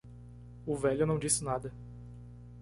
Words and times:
O 0.65 0.75
velho 0.75 1.05
não 1.05 1.19
disse 1.19 1.43
nada. 1.43 1.71